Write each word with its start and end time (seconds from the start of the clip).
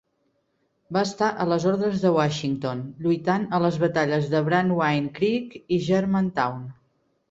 Va 0.97 1.03
estar 1.07 1.27
a 1.43 1.47
les 1.49 1.67
ordres 1.73 2.01
de 2.07 2.13
Washington, 2.17 2.83
lluitant 3.05 3.47
a 3.59 3.63
les 3.67 3.81
batalles 3.87 4.29
de 4.35 4.45
Brandywine 4.51 5.17
Creek 5.23 5.59
i 5.81 5.85
Germantown. 5.95 6.71